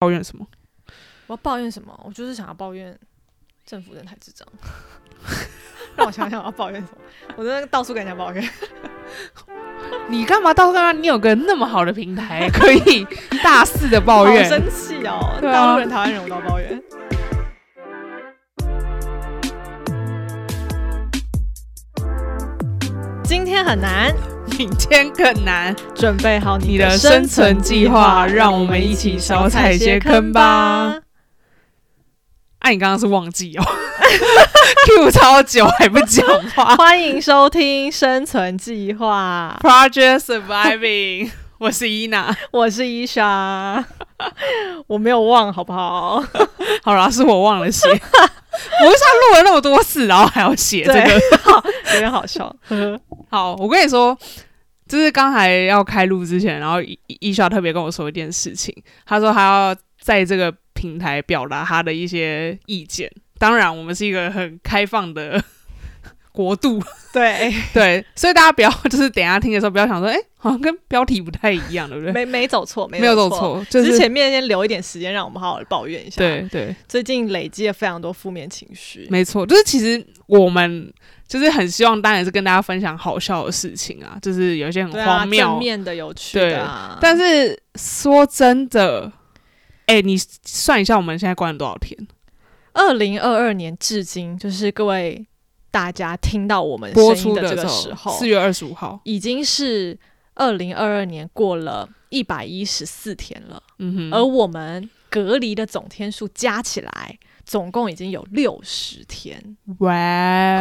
[0.00, 0.46] 抱怨什么？
[1.26, 1.98] 我要抱怨什么？
[2.02, 2.98] 我就是想要抱怨
[3.66, 4.48] 政府人太智障。
[5.94, 6.98] 让我想想，我要抱怨什么？
[7.36, 8.42] 我真的到处跟人家抱怨。
[10.08, 10.90] 你干嘛到处跟他？
[10.92, 13.06] 你有个那么好的平台， 可以
[13.44, 15.36] 大肆的抱怨，好生气哦！
[15.38, 16.82] 对啊大陆人、台湾人我都要抱怨。
[23.22, 24.14] 今天很难，
[24.58, 25.74] 明天更难。
[25.94, 30.98] 准备好你的的生存计划让我们一起少踩些坑吧。
[32.60, 33.64] 哎、你刚刚是忘记哦，
[34.86, 36.76] Q 超久还不讲话。
[36.76, 42.34] 欢迎收听《生存计划》，Project Surviving，我是伊娜。
[42.52, 43.84] 我是伊莎，
[44.88, 46.24] 我没有忘，好不好？
[46.82, 51.20] 好啦，是我忘了写，不是他录了那么多次，然后还要写这个。
[51.92, 52.50] 有点好笑。
[53.28, 54.16] 好，我跟你说，
[54.88, 63.12] 就是刚才要开录之前，然后伊伊莎特别跟我说一件事情，他说他要在这个平台表达他的一些意见。
[63.38, 65.42] 当然，我们是一个很开放的
[66.32, 72.12] 国度， 对， 对，所以大家不要就是等一下听的时候不要想说，哎、好像跟标题不太一样，对不对？
[72.12, 73.64] 没没走错，没没有走错。
[73.68, 76.18] 就是前面先留一点时间，让我们好好抱怨一下。
[76.18, 79.06] 对，对，最近累积了非常多负面情绪。
[79.10, 80.92] 没错，就是其实我们
[81.26, 86.96] 就是很希望，当然是跟大家分享好笑的事情啊，就是有一些很荒谬，正面的、有趣的啊。
[87.00, 89.12] 但是说真的，
[89.86, 91.98] 哎、你算一下我们现在关了多少天？
[92.72, 95.26] 二零二二年至今，就是各位
[95.70, 99.00] 大家听到我们播出的这个时时候，四月二十五号。
[99.04, 99.98] 已经是
[100.34, 109.90] 二零二二年过了一百一十四天了，嗯而，我们隔离的总天数加起来，总共已经有六十天、哇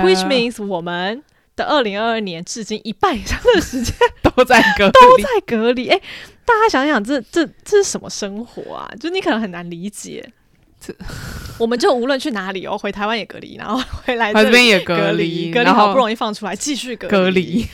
[0.04, 1.23] w h i c h means 我们
[1.56, 5.90] 的二零二二年至今一半以上的时间都在隔离 都，在隔离。
[5.90, 6.00] 哎、
[6.46, 8.92] 大家想想这，这这是什么生活啊？
[9.00, 10.32] 就你可能很难理解。
[10.80, 10.94] 这
[11.60, 17.66] 我们就无论去哪里哦，回台湾也隔离，然后回来这边也隔隔离，隔离好不容易放出来，继续隔隔离，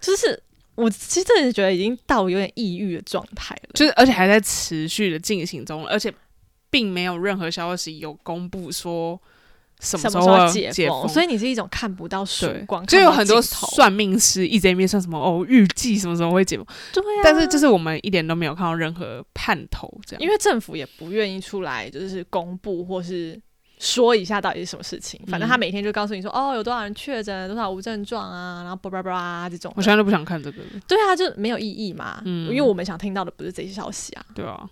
[0.00, 0.40] 就是
[0.74, 3.70] 我其实真的觉得已经到有点抑郁的状态了。
[3.74, 6.12] 就是而且还在持续的进行中，而且
[6.70, 9.20] 并没有任何消息有公布说
[9.82, 20.22] 什么时候解解封，所以你是一种看不到曙对光，，就有很多算命师一直在那边算什么哦，预计什么时候会解封，对啊，但是就是我们一点都没有看到任何盼头，这样。
[20.22, 23.38] 因为政府也不愿意出来，就是公布或是
[23.80, 25.20] 说一下到底是什么事情。
[25.26, 29.72] 反正他嗯每天就告诉你说，哦，有多少人确诊，多少无症状啊，然后叭叭叭这种。
[29.76, 32.22] 我现在都不想看这个，对啊，就没有意义嘛。
[32.24, 34.64] 嗯因为我们想听到的不是这些消息啊，对啊，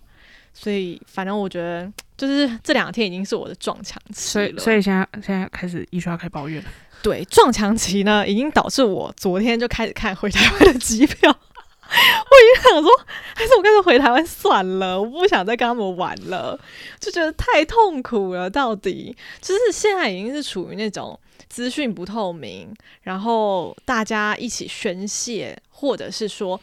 [0.53, 4.61] 所以反正我觉得就是这两天已经是我的撞墙期所以了。
[4.61, 6.69] 所以现在现在开始医生要开始抱怨了，
[7.01, 11.31] 对撞墙期呢，已经导致我昨天就开始看回台湾的机票。
[11.91, 12.91] 我已经想说，
[13.35, 16.57] 还是我干脆回台湾算了，我不想再跟他们玩了，
[16.99, 18.47] 就觉得太痛苦了。
[18.47, 22.71] 到底就是现在已经是处于那种资讯不透明，
[23.01, 26.61] 然后大家一起宣泄，或者是说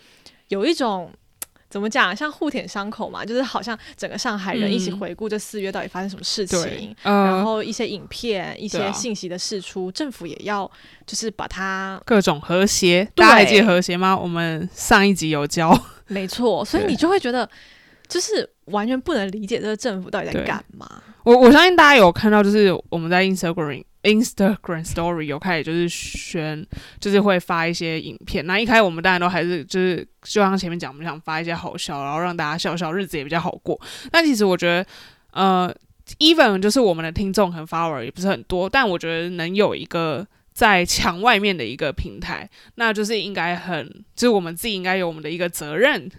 [0.49, 1.13] 有一种
[1.71, 10.71] 怎么讲，像互舔伤口嘛，就是好像整个上海人一起嗯回顾这四月到底发生什么事情对，，然呃，后一些影片、一些信息的释出，政府也要
[11.07, 14.17] 就是把它各种和谐，对大家还记得和谐吗？
[14.17, 17.49] 我们上一集有教， 没错，所以你就会觉得
[18.09, 21.03] 就是完全不能理解这个政府到底在对干嘛。
[21.25, 26.67] 我我相信大家有看到，就是我们在 Instagram Instagram Story 有开始就是宣，
[27.01, 28.47] 就是会发一些影片。
[28.47, 33.81] 那一开始我们当然都还是就是就像前面讲，我们想发一些好笑，然后让大家笑笑，日子也比较好过。
[34.11, 34.87] 但其实我觉得，
[35.33, 35.75] 呃
[36.19, 40.27] ，even 就是我们的听众和 follower 也不是很多，但我觉得能有一个。
[40.59, 46.11] 在墙外面的一个平台，那就是应该很，就是我们自己应该有我们的一个责任，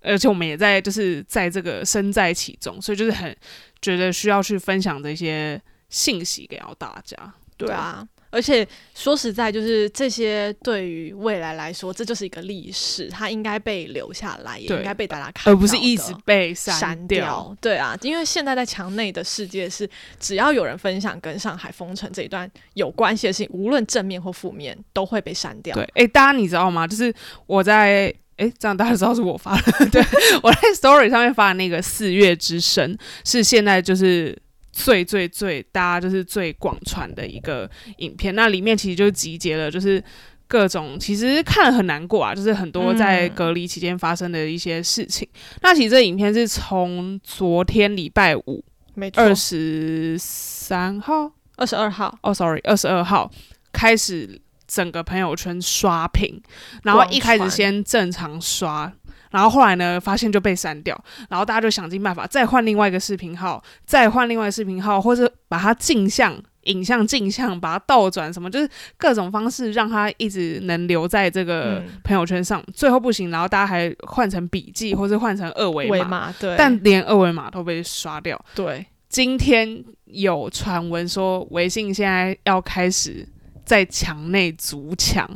[0.00, 3.36] 而且我们也在就是在这个身在其中，所以就是很
[3.82, 5.60] 觉得需要去分享这些
[5.94, 7.16] 信息给到大家。
[7.56, 8.66] 对啊，而且
[8.96, 17.56] 说实在，就是这些对于未来来说，这就是一个历史，它应该被留下来，也应该被大家看到，而不是一直被删删掉。
[17.60, 19.88] 对啊，因为现在在墙内的世界是，
[20.18, 25.72] 只要有人分享跟上海封城这一段有关系的事情，无论正面或负面，都会被删掉。
[25.76, 26.88] 对，诶，大家你知道吗？
[26.88, 27.14] 就是
[27.46, 29.86] 我在诶，这样大家知道是我发的。
[29.92, 30.02] 对，
[30.42, 34.36] 我在 Story 上面发的那个四月之声，是现在就是
[34.74, 38.34] 最最最大家就是最广传的一个影片。
[38.34, 40.02] 那里面其实就集结了，就是。
[40.46, 45.26] 各种其实看了很难过啊，就是很多在嗯隔离期间发生的一些事情。
[45.62, 48.62] 那其实这影片是从昨天礼拜五
[48.92, 53.28] 没错，二十三号二十二号，哦、s o r r y 二十二号
[53.72, 54.38] 开始
[54.68, 56.40] 整个朋友圈刷屏，
[56.82, 58.92] 然后一开始先正常刷，
[59.34, 60.96] 然后后来呢，发现就被删掉，
[61.28, 66.40] 然后大家就想尽办法再换另外一个视频号，再换另外一个视频号，或者把它镜像。
[66.64, 68.66] 影像、镜像，把它倒转，什么就是
[68.96, 72.64] 各种方式让它一直能留在这个嗯朋友圈上。
[72.72, 78.42] 最后不行，然后大家还换成笔记，或是换成二维码，尾码对，但连二维码都被刷掉。
[78.54, 83.28] 对今天有传闻说，微信现在要开始
[83.66, 85.28] 在墙内筑墙，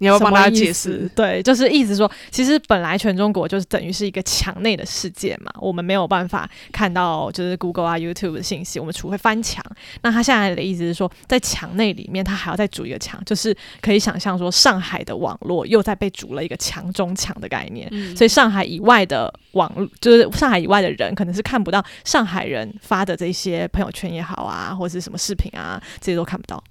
[0.00, 1.08] 你要帮大家解释？？
[1.14, 9.62] 对，就是意思说，其实本来全中国就是等于是一个墙内的世界嘛，我们没有办法看到就是 Google 啊、YouTube 的信息，我们除非翻墙。
[10.00, 17.86] 那他现在的意思是说，在墙内里面，他还要再筑一个墙，就是可以想象说，上海的网络又在被筑了一个墙中墙的概念。
[17.92, 19.70] 嗯所以上海以外的网，
[20.00, 26.62] 就是上海以外的人，可能是看不到上海人发的这些朋友圈也好啊，或者是什么视频啊，这些都看不到。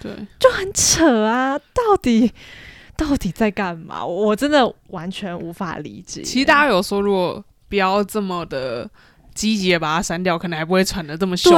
[0.00, 1.58] 对，就很扯啊！
[1.58, 2.32] 到底
[2.98, 4.04] 到底在干嘛？
[4.04, 6.20] 我真的完全无法理解。
[6.22, 8.90] 其实大家有说，如果不要这么的
[9.34, 11.52] 积极的把它删掉，可能还不会传的这么凶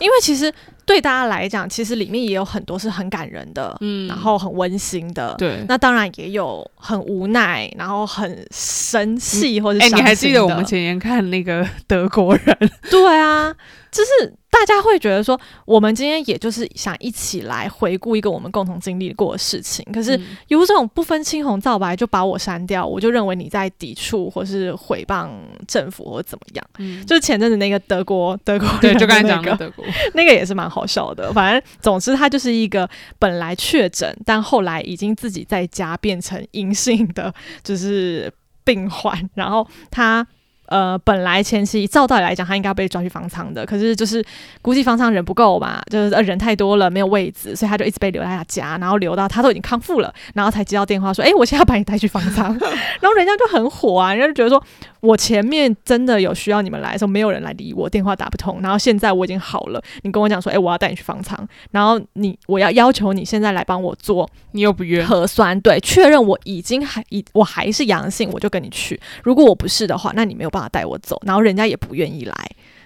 [0.00, 0.52] 因为其实
[0.84, 5.32] 对大家来讲，其实里面也有很多是很感人的，嗯然后很温馨的。
[5.38, 12.58] 对，那当然也有很无奈，然后很生气或者哎、你还记得我们前年看那个德国人？
[12.90, 13.54] 对啊，
[13.94, 25.28] 就是大家会觉得说，我们今天也就是想一起来回顾一个我们共同经历过的事情，可是嗯有这种不分青红皂白就把我删掉，我就认为你在抵触或是诽谤
[25.68, 26.64] 政府或怎么样。
[26.78, 31.32] 嗯，就是前阵子那个德国德国对，就刚才讲的德国， 那个也是蛮好笑的。
[31.32, 32.88] 反正总之，他就是一个
[33.20, 37.32] 本来确诊，但后来已经自己在家变成阴性的，
[37.62, 38.32] 就是
[38.64, 39.30] 病患。
[39.34, 40.26] 然后他
[40.74, 44.24] 呃，本来前期照道理来讲，他应该被抓去方舱的，可是就是
[44.60, 52.48] 估计方舱人不够嘛，就是呃人太多了，没有位置，所以他就一直被留在他家，然后留到他都已经康复了，然后才接到电话说，哎、我现在要把你带去方舱，
[53.00, 54.60] 然后人家就很火啊，人家就觉得说。
[55.04, 58.62] 我前面真的有需要你们来的时候，没有人来理我，电话打不通。
[58.62, 68.98] 然后现在我已经好了，你跟我讲说，哎、我要带你去方舱，然后你我要要求你现在来帮我做你又不约，核酸，对，确认我已经还已我还是阳性，我就跟你去。
[69.22, 72.34] 如果我不是的话，那你没有办法带我走，然后人家也不愿意来，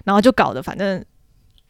[0.05, 1.05] 然后就搞得反正。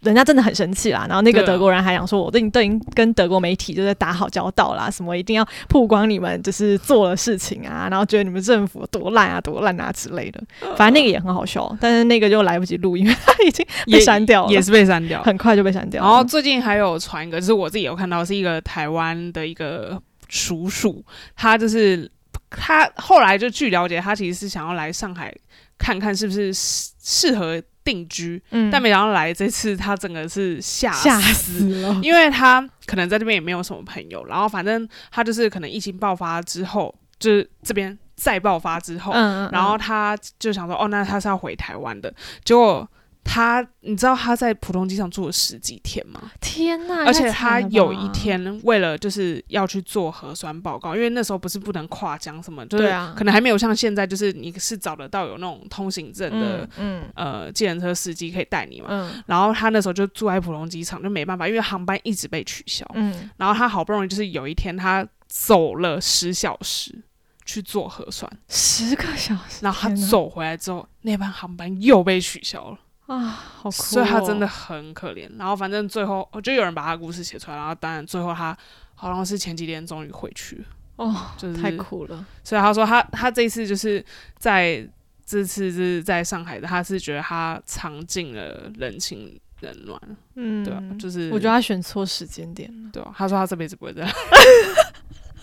[0.03, 10.41] 人家真的很生气啦，然后那个德国人还想说，我都已经都已经跟德国媒体就在打好交道啦，什么一定要曝光你们就是做的事情啊，然后觉得你们政府多烂啊多烂啊之类的，
[10.77, 15.21] 反正那个也很好笑， 但是那个就来不及录，因为他已经被删掉了，也是被删掉。
[15.25, 16.09] 很快就被删掉了。
[16.09, 21.05] 然后最近还有传一个，就是我自己有看到，是一个台湾的一个叔叔，
[21.35, 22.09] 他就是
[22.51, 25.35] 他后来就据了解，他其实是想要来上海
[25.79, 28.71] 看看是不是适适合定居，嗯。
[28.71, 31.61] 但没想到来这次他整个是吓吓死。
[31.61, 42.13] 死了，因为他可能在这边也没有什么朋友，然后反正他就是可能疫情爆发之后，就是这边再爆发之后，嗯嗯，然后他就想说，哦，那他是要回台湾的，
[42.45, 42.87] 结果
[43.31, 46.33] 他，你知道他在浦东机场住了十几天吗？
[46.41, 47.05] 天呐！
[47.07, 58.87] 而且他有一，天为了就是要去做核酸报告，因为那时候不是不能跨江什么，就是对啊可能还没有像现在，就是你是找得到有那种通行证的、嗯嗯呃计程车司机可以带你嘛。
[58.91, 62.85] 嗯然后他那时候就住在浦东机场，就没办法，因为航班一直被取消。
[62.95, 66.99] 嗯，然后他好不容易就是有一天他走了十小时
[67.45, 72.79] 去做核酸，十个小时，然后他走回来之后，那班航班又被取消了，
[73.09, 75.29] 啊，好酷、哦，所以他真的很可怜。
[75.39, 78.57] 然后反正最后就有人把他故事写出来，然后当然最后他
[78.95, 80.65] 好像是前几天终于回去了，
[80.97, 84.05] 哦，就是太苦了，所以他说他他这一次就是
[84.39, 84.87] 在
[85.25, 90.01] 这次是在上海的，他是觉得他尝尽了人情冷暖，
[90.37, 92.91] 嗯，对吧、就是我觉得他选错时间点了。
[92.93, 94.13] 对啊，他说他这辈子不会再来。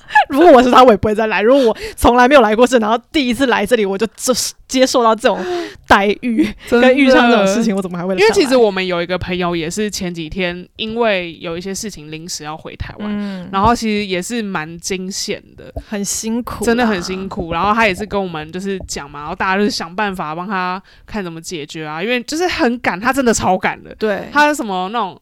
[0.29, 1.41] 如果我是他，我也不会再来。
[1.41, 5.37] 如果我从来没有来过这，然后第一次来这里，我就就是接受到这种
[5.87, 8.19] 待遇， 跟遇上这种事情，我怎么还会来？
[8.19, 17.27] 因为其实我们有一个朋友也是前几天因为有一些事情临时要回台湾，嗯，然后其实也是蛮惊险的，很辛苦，真的很辛。
[17.27, 17.53] 苦。
[17.53, 25.19] 然后他也是跟我们就是讲嘛，然后大家就是想办法帮他看怎么解决啊，因为就是很赶，他真的超赶的，对，他是什么那种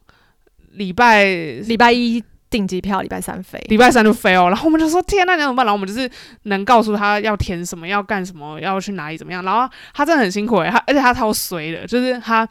[0.72, 2.22] 礼拜礼拜一
[2.54, 3.58] 订机票，礼拜三飞。
[3.68, 5.66] 礼拜三就飞哦，然后我们就说天呐，那怎么办？
[5.66, 6.08] 然后我们就是
[6.44, 9.42] 能告诉他要填什么，要干什么，要去哪里怎么样。
[9.42, 12.48] 然后他真的很辛苦诶，他而且他超衰的，就是他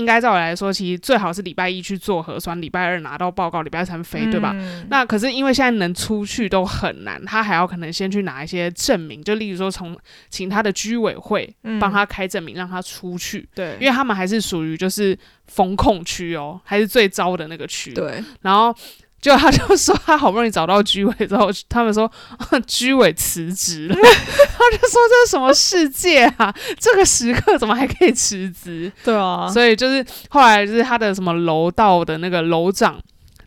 [0.00, 4.52] 应该照理来说，其实最好是礼拜一去做核酸，礼拜二拿到报告，礼拜三飞，对吧？
[4.54, 9.96] 嗯那可是因为现在能出去都很难，他还要可能先去拿一些证明，就例如说从
[10.30, 15.16] 请他的居委会嗯帮他开证明，让他出去，对，因为他们还是属于就是
[15.46, 17.92] 风控区哦，还是最糟的那个区。
[17.92, 18.74] 对，然后
[19.20, 22.10] 就他就说他好不容易找到居委之后，他们说
[22.66, 26.54] 居委辞职了， 他就说这是什么世界啊？
[26.78, 28.90] 这个时刻怎么还可以辞职？
[29.04, 32.98] 对啊，所以就是后来就是他的什么楼道的那个楼长。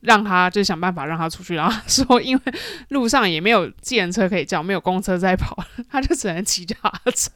[0.04, 2.54] 让他就想办法让他出去，然后说因为
[2.90, 5.58] 路上也没有计程车可以叫，没有公车在跑，
[5.90, 7.32] 他就只能骑脚踏车，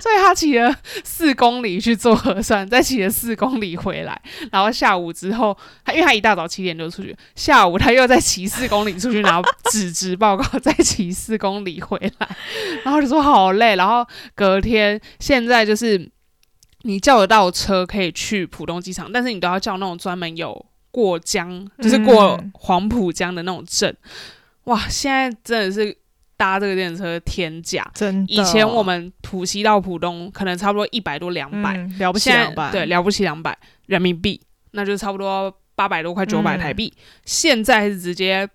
[0.00, 9.42] 所以他骑了四公里去做核酸，再骑了四公里回来，然后下午之后，他因为他一大早七点就出去，下午他又再骑四公里出去拿
[9.72, 12.28] 纸质报告，再骑四公里回来，
[12.84, 14.06] 然后就说好累，然后
[14.36, 16.08] 隔天现在就是
[16.82, 20.64] 你叫得到车可以去浦东机场，但是你都要叫那种专门有。
[20.94, 23.92] 过江就是过黄浦江的那种镇，
[24.64, 24.78] 哇！
[24.88, 25.96] 现在真的是
[26.36, 28.32] 搭这个电车天价，真的。
[28.32, 36.94] 以前我们浦西到浦东可能差不多一百多两百，了不起两百，对，了不起两百人民币，那就差不多八百多块九百台币。
[37.24, 38.48] 现在是直接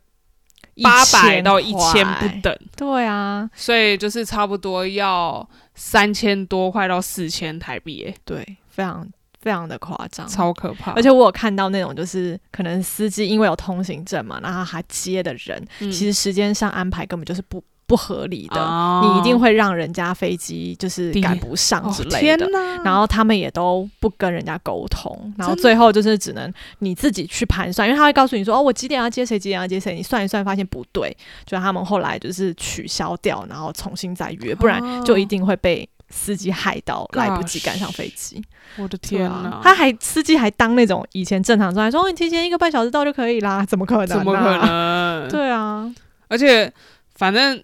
[0.82, 9.06] 八百到一千不等，对啊，所以就是差不多要三千多块到四千台币，哎，对，非常。
[9.42, 10.92] 非常的夸张，超可怕。
[10.94, 19.02] 而且我有看到那种，就是可能司机因为有通行证嘛，然后他接的人，其实时间上安排根本就是不不合理的。
[19.02, 22.48] 你一定会让人家飞机就是赶不上之类的。
[22.84, 31.16] 然后他们也都不跟人家沟通，然后最后就是只能你自己去盘算，因为他会告诉你说：“哦，我几点要接谁，几点要接谁。”你算一算，发现不对，
[31.46, 35.88] 就他们后来就是取消掉，然后重新再约，不然就一定会被。
[36.10, 38.44] 司机害到来不及赶上飞机，
[38.78, 39.62] 我的天啊！
[39.64, 44.08] 他还司机还当那种以前正常状态，说你提前一个半小时到就可以啦， 怎么可能？
[44.08, 45.30] 怎么可能？
[45.30, 45.90] 对啊，
[46.28, 46.72] 而且
[47.16, 47.62] 反正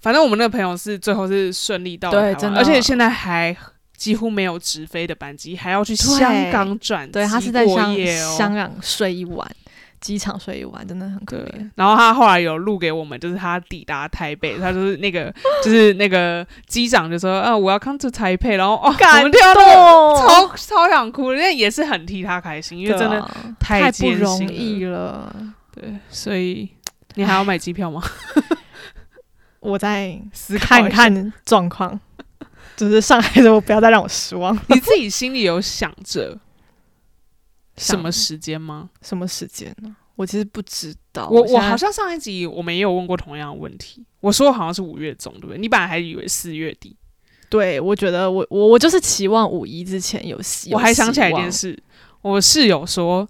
[0.00, 3.56] 反正我们那个朋友是最后是顺利到台湾，而且现在还
[3.96, 7.96] 几乎没有直飞的班机，还要去香港转，对他是在香
[8.36, 9.48] 香港睡一晚。
[10.02, 11.70] 机场睡一晚真的很可怜。
[11.76, 15.32] 然后他后来有录给我们，就是他抵达台北，他就是那个
[15.64, 23.26] 就是那个机长就说：“啊，我要 come to 台北。”然后哦，感动，超超想哭，人家也是很替他开心，因为真的
[23.58, 25.34] 太不容易了。
[25.74, 26.68] 对，所以
[27.14, 28.02] 你还要买机票吗？
[29.60, 30.20] 我在
[30.58, 31.98] 看看状况，
[32.76, 34.52] 就是上海的，我不要再让我失望。
[34.66, 36.36] 你自己心里有想着？
[37.76, 38.90] 什么时间吗？
[39.00, 39.96] 什么时间呢？
[40.14, 41.26] 我其实不知道。
[41.28, 44.04] 我我好像上一集我们也有问过同样的问题。
[44.20, 45.58] 我说好像是五月中，对不对？
[45.58, 46.94] 你本来还以为四月底。
[47.48, 50.72] 对，我觉得我我我就是期望五一之前有戏。
[50.72, 51.76] 我还想起来一件事，
[52.20, 53.26] 我室友说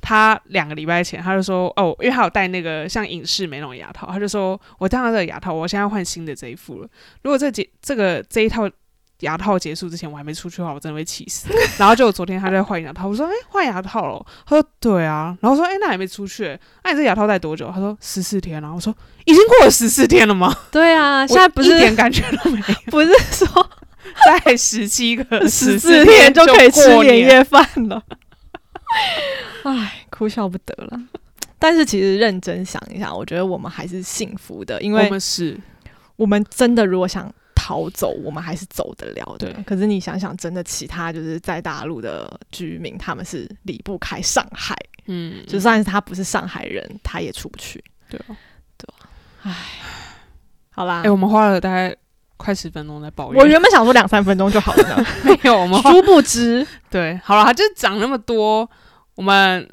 [0.00, 6.88] 他两个礼拜前他就说哦，因为他有戴那个像影视美那种牙套，他就说我戴上这个牙套，我现在换新的这一副了。
[7.22, 8.70] 如果这几这个这一套。
[9.22, 11.48] 牙套结束之前，我还没出去的话，我真的会气死。
[11.78, 16.58] 然后就昨天他在换牙套，我说：“哎，换牙套了。”他说：“对啊。”然后说：“哎，那还没出去？
[16.84, 23.46] 那你这牙套戴多久？”他说：“十四天。”然后我说：“已经过了十四天了吗？”对啊，现在不是一点感觉都没有， 不是说
[24.44, 28.02] 在十七个十四天就可以吃年夜饭了。
[29.62, 31.00] 唉，哭笑不得了。
[31.58, 35.56] 但是其实认真想一下，我觉得我们还是幸福的，因为我们是，
[36.16, 37.32] 我们真的如果想。
[37.62, 39.62] 逃走，我们还是走得了的。
[39.64, 44.76] 可是你想想，真的其他就是在大陆的居民，他们是离不开上海。
[45.06, 47.82] 嗯，就算是他不是上海人，他也出不去。
[48.08, 48.36] 对啊，
[48.76, 49.06] 对啊。
[49.42, 49.54] 唉，
[50.70, 51.94] 好啦，哎，我们花了大概
[52.36, 53.40] 快十分钟在抱怨。
[53.40, 58.68] 我原本想说两三分钟就好了， 没有，我们殊不知，对，好了，他就讲那么多，
[59.14, 59.68] 我们。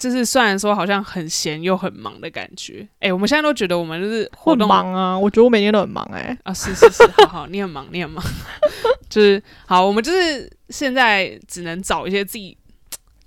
[0.00, 8.24] 就是虽然说好像很闲又很忙的感觉，哎，我们现在都觉得我们就是活动忙啊，我觉得我每天都很忙，哎，啊，是是是，好好，你很忙，你很忙，
[9.10, 12.56] 就是好，我们就是现在只能找一些自己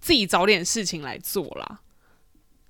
[0.01, 1.79] 自己找点事情来做啦。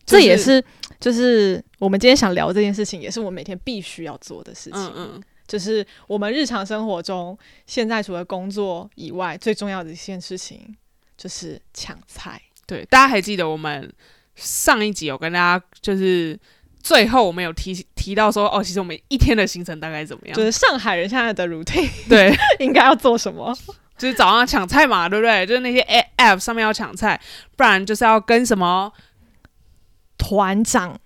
[0.05, 0.61] 这也是
[0.99, 4.81] 就是我们今天想聊这件事情，也是我每天必须要做的事情。
[4.81, 10.75] 嗯嗯，就是我们日常生活中现在除了工作以外，最重要的一件事情
[11.15, 12.41] 就是抢菜。
[12.65, 13.91] 对，大家还记得我们
[14.35, 16.39] 上一集有跟大家，就是
[16.81, 20.35] 最后我们有提提到说，哦，其实我们一天的行程大概怎么样？
[20.35, 23.55] 就是上海人现在的 routine， 对，应该要做什么？
[23.97, 25.45] 就是早上抢菜嘛，对不对？
[25.45, 25.85] 就是那些
[26.17, 27.19] app 上面要抢菜，
[27.55, 28.91] 不然就是要跟什么
[30.17, 30.99] 团长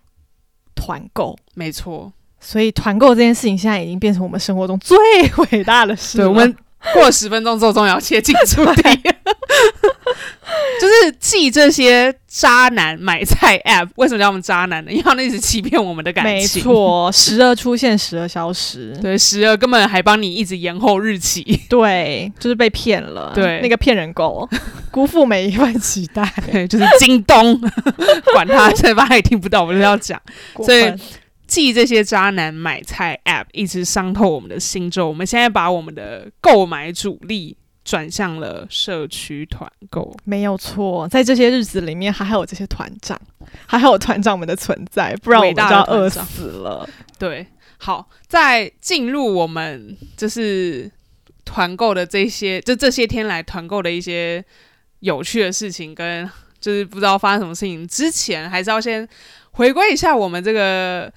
[0.74, 2.12] 团购，没错。
[2.40, 4.98] 所以团购这件事情现在已经变成我们生活中最
[5.52, 6.20] 伟大的事。
[6.20, 6.56] 对，我们
[6.94, 8.82] 过了十分钟之后，终于要切进主题。
[10.80, 14.92] 就是记这些渣男买菜 app，为什么叫我们渣男呢？
[14.92, 16.34] 因为他们一直欺骗我们的感情。
[16.34, 18.96] 没错，时而出现，时而消失。
[19.02, 21.44] 对，时而根本还帮你一直延后日期。
[21.68, 23.32] 对，就是被骗了。
[23.36, 24.48] 对，那个骗人狗，
[24.92, 27.60] 辜负每一份期待，对，就是京东，
[28.34, 30.22] 管他，这把也听不到，我就要讲。
[30.64, 30.94] 所以
[31.48, 40.14] 继这些渣男买菜 App 一直伤透我们的心之后，我们现在把我们的购买主力转向了社区团购。
[40.26, 43.18] 没有错，在这些日子里面，还有这些团长，
[43.66, 46.88] 还有团长们的存在，不然我们就要饿死了。
[47.18, 50.92] 对，好，在进入我们就是
[51.46, 54.44] 团购的这些，就这些天来团购的一些
[55.00, 59.08] 有趣的事情，跟就是不知道发生什么事情之前，还是要先
[59.52, 61.10] 回归一下我们这个。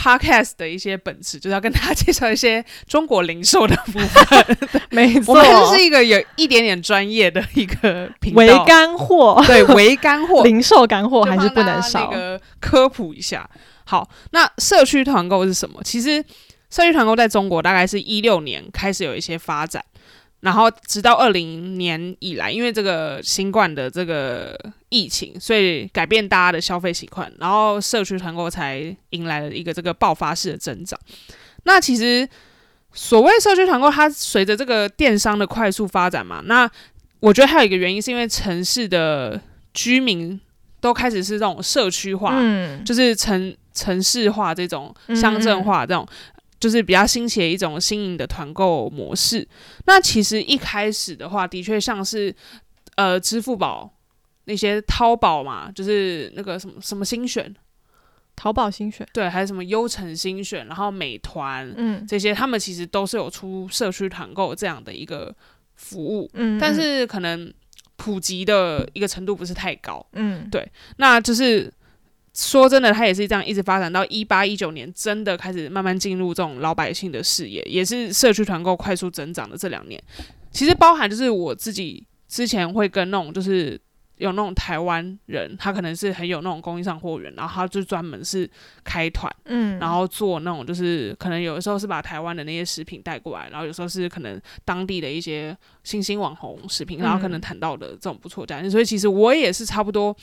[0.00, 4.58] Podcast 的一些本质，就是要跟大家介绍一些中国零售的部分。
[4.88, 12.08] 没错，我们是一个有一点点专业的一个频道，为干货，对，为干货， 零售干货还是不能少。
[12.10, 13.46] 那个科普一下，
[13.84, 15.82] 好，那社区团购是什么？
[15.84, 16.24] 其实
[16.70, 19.84] 社区团购在中国大概是一六年开始有一些发展。
[20.40, 30.98] 然后直到二零年以来，因为这个新冠的这个疫情，所以改变大家的消费习惯，然后社区团购才迎来了一个这个爆发式的增长。
[31.64, 32.26] 那其实
[32.92, 36.70] 所谓社区团购，它随着这个电商的快速发展嘛，那
[37.20, 39.38] 我觉得还有一个原因，是因为城市的
[39.74, 40.40] 居民
[40.80, 46.08] 都开始是这种社区化，嗯，就是城城市化这种乡镇化这种。
[46.60, 49.48] 就是比较新奇的一种新颖的团购模式。
[49.86, 52.32] 那其实一开始的话，的确像是
[52.96, 53.90] 呃支付宝
[54.44, 57.52] 那些淘宝嘛，就是那个什么什么新选，
[58.36, 59.08] 淘宝新选。
[59.12, 62.06] 对，还有什么优城新选，然后美团嗯。
[62.06, 65.34] 这些，他们其实都是有出社区团购这样的一个
[65.76, 67.50] 服务，嗯，但是可能
[67.96, 71.72] 普及的一个程度不是太高，嗯，对，那就是。
[72.40, 80.02] 说真的，它也是这样一直发展到一八一九年，真的开始慢慢进入这种老百姓的视野，也是社区团购快速增长的这两年。
[80.50, 83.78] 其实包含就是我自己之前会跟那种就是
[84.16, 88.48] 有那种台湾人，他可能是很有那种供应商货源，然后他就专门是
[88.82, 95.54] 开团，嗯，然后做那种就是可能有的时候是把台湾的那些食品带过来，然后有时候是可能当地的一些
[95.84, 98.70] 新兴网红食品，然后可能谈到的这种不错价钱。
[98.70, 100.16] 所以其实我也是差不多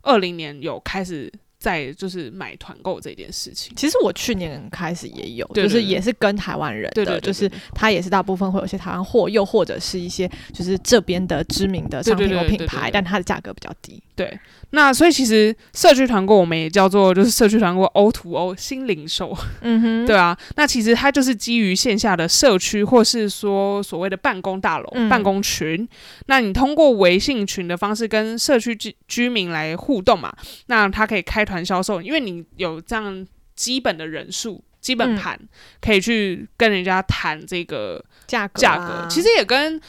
[0.00, 1.30] 二零年有开始。
[1.58, 14.00] 在就是买团购这件事情，其实我去年开始也有，就是也是跟台湾人的，就是他也是大部分会有些台湾货，又或者是一些就是这边的知名的商品或品牌，但它的价格比较低。
[14.18, 14.38] 对，
[14.70, 25.88] 那所以其实社区团购我们也叫做就是社区团购 O to O 新零售， 嗯哼，对啊，那其实它就是基于线下的社区或是说所谓的办公大楼、办公群，
[26.26, 30.32] 那你通过微信群的方式跟社区居居民来互动嘛，
[30.66, 31.44] 那它可以开。
[31.48, 35.38] 团销售，因为你有这样基本的人数、基本盘，
[35.80, 38.60] 可以去跟人家谈这个价格。
[38.60, 39.80] 价格其实也跟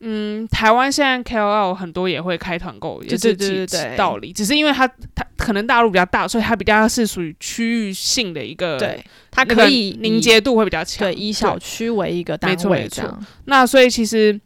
[0.00, 4.32] 嗯，台湾现在 KOL 很多也会开团购，也是对道理。
[4.32, 13.26] 只是因为它它可能大陆比较大，所以它比较是属于区域性的一个，对它可以凝结度会比较强，对，以小区为一个单位这样。
[13.44, 14.40] 那所以其实。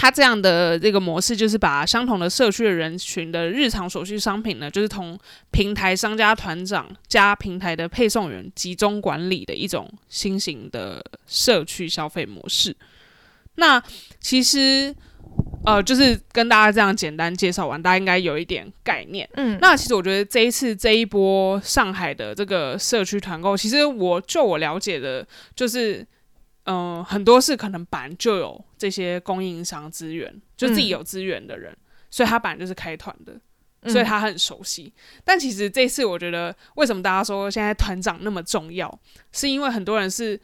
[0.00, 5.18] 它这样的这个模式，就是把相同的社区的人群的日常所需商品呢，就是同
[5.50, 12.76] 平台商家团长加平台的配送员集中管理的一种新型的社区消费模式。
[13.58, 13.80] 那
[14.18, 14.92] 其实，
[15.64, 19.28] 呃，就是跟大家这样简单介绍完，大家应该有一点概念。
[19.34, 26.06] 嗯，那其实我觉得这一次这一波上海的这个社区团购，其实我就我了解的，就是。
[26.70, 31.74] 嗯，很多是可能本来就有这些供应商资源，就自己有资源的人，
[32.10, 33.40] 所以他本来就是开团的，
[33.90, 34.92] 所以他很熟悉。
[35.24, 39.00] 但其实这次我觉得，为什么大家说现在团长那么重要，
[39.32, 40.38] 是因为很多人是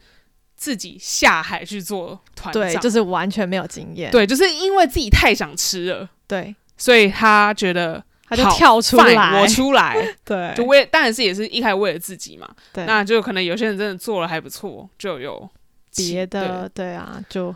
[0.55, 15.49] 自己下海去做团长，对，就是完全没有经验，对，就是因为自己太想吃了，对，所以他觉得他就跳出来， 我出来， 对，就为当然是也是一开始为了自己嘛，对，那就可能有些人真的做了还不错，就有。
[15.97, 16.93] 别的对。
[16.93, 17.55] 啊，就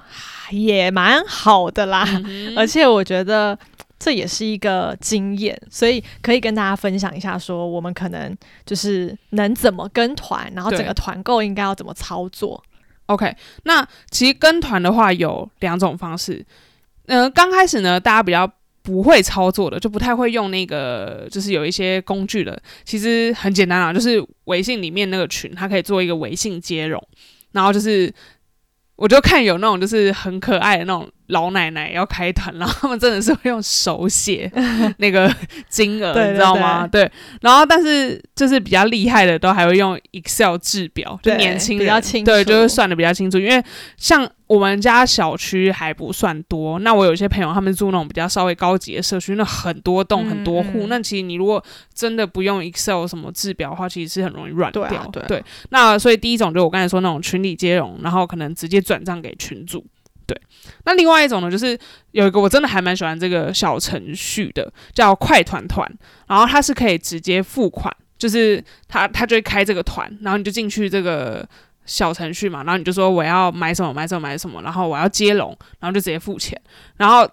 [0.52, 2.08] 也蛮好的啦。
[2.56, 3.60] 而且我觉得
[4.00, 8.34] 这也是一个经验，所以可以跟大家分享一下，说我们可能
[8.66, 12.64] 就是能怎么跟团，然后整个团购应该要怎么操作。
[13.10, 16.45] OK，那其实跟团的话有两种方式。
[17.08, 18.48] 嗯，刚开始呢，大家比较
[18.84, 22.62] 不会操作的，就不太会用那个，就是有一些工具的。
[22.86, 27.04] 其实很简单啊，就是微信里面那个群，它可以做一个微信接龙。
[27.52, 28.13] 然后就是，
[28.95, 34.52] 我就看有那种就是很可爱的那种老奶奶要开团，然后他们真的是会用手写
[35.00, 35.34] 那个
[35.68, 36.86] 金额，你知道吗？
[36.86, 37.10] 对，
[37.42, 43.63] 然后但是就是比较厉害的都还会用 Excel 制表，就年轻人比较清对，就是算的比较清楚，因为
[43.98, 44.30] 像。
[44.50, 51.63] 我们家小区还不算多，那我有些朋友他们住那种比较稍微高级的社区，那很多栋很多户，那其实你如果
[51.94, 54.88] 真的不用 Excel 什么制表的话，其实是很容易乱掉。
[54.89, 59.86] 对啊对啊那所以第一种就我刚才说那种群里接龙，然后可能直接转账给群主。
[60.30, 60.42] 对，
[60.86, 61.76] 那另外一种呢，就是
[62.12, 65.92] 有一个我真的还蛮喜欢这个小程序的，叫快团团，
[66.28, 71.44] 然后它是可以直接付款，就是它它就会开这个团，然后你就进去这个
[71.86, 76.62] 小程序嘛，然后你就说我要买什么买什么买什么，然后我要接龙，然后就直接付钱，
[76.98, 77.28] 然后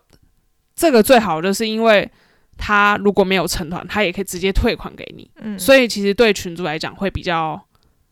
[0.75, 2.11] 这个最好就是因为。
[2.59, 7.63] 他如果没有成团，他也可以直接退款给你，嗯所以其实对群主来讲会比较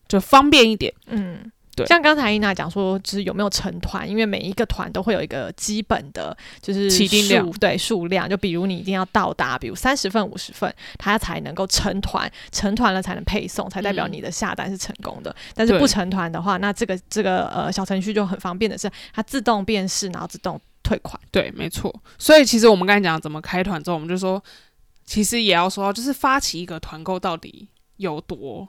[0.07, 0.93] 就方便一点。
[1.07, 15.35] 嗯，对像刚才伊娜讲说，就是有没有成团，因为每一个团都会有一个基本的，就是起订量数对数量，就比如你一定要到达，比如三十份、五十份，它才能够成团，成团了才能配送，才代表嗯你的下单是成功的。
[15.55, 21.21] 但是不成团的话，那这个这个呃小程序就很方便的是，它自动辨识，然后自动退款。
[21.31, 21.95] 对，没错。
[22.19, 24.43] 所以其实我们刚才讲怎么开团之后，我们就说，
[25.05, 28.69] 其实也要说，就是发起一个团购到底有多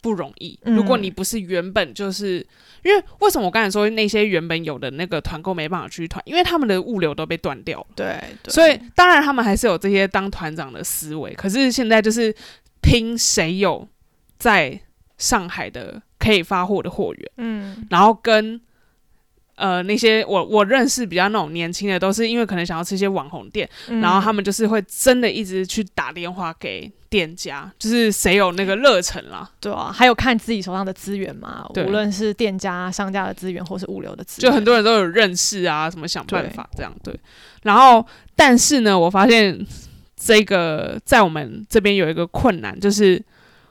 [0.00, 0.58] 不容易。
[0.64, 2.44] 嗯如果你不是原本就是，
[2.82, 7.86] 因为为什么我刚才说那些原本有的那个团购没办法去团，因为他们的物流都被断掉了。
[7.94, 12.34] 对，对所以当然他们还是有这些当团长的思维，可是现在就是
[12.80, 13.86] 拼谁有
[14.38, 14.80] 在
[15.18, 17.30] 上海的可以发货的货源。
[17.36, 18.60] 嗯然后跟
[19.60, 24.00] 呃那些我我认识比较那种年轻的，都是因为可能想要吃一些网红店，嗯。
[24.00, 37.14] 然后他们就是会真的一直去打电话给店家，就是谁有那个热忱啦，对啊，还有看自己手上的资源嘛，无论是店家、商家的资源，或是物流的资源，就很多人都有认识啊，什么想办法这样对。
[37.62, 39.58] 然后但是呢，我发现
[40.16, 43.22] 这个在我们这边有一个困难，就是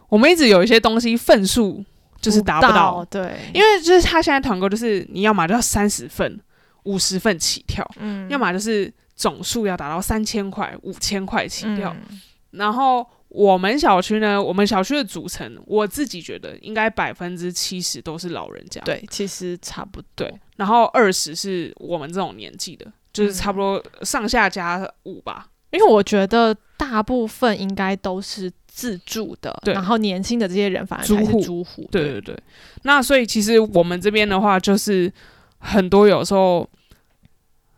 [0.10, 1.84] 我们一直有一些东西份数
[2.22, 6.40] 就是达不到，对，因为就是他现在团购就是你要么就要三十份、
[6.84, 7.90] 五十份起跳。
[7.98, 11.96] 嗯要么就是总数要达到三千块、五千块起跳。
[12.10, 20.08] 嗯然后我们小区呢，我们小区的组成，我自己觉得应该百分之七十都是老人家，对，其实差不多。
[20.16, 25.48] 对，然后二十是我们这种年纪的，就是差不多上下加五吧。
[25.72, 29.74] 因为我觉得大部分应该都是自住的，对。
[29.74, 31.88] 然后年轻的这些人反而才是租户。
[31.92, 32.22] 对对。
[32.22, 32.40] 对，
[32.84, 35.12] 那所以其实我们这边的话，就是
[35.58, 36.68] 很多有时候